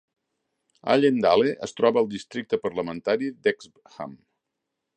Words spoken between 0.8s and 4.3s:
Allendale es troba al districte parlamentari de Hexham.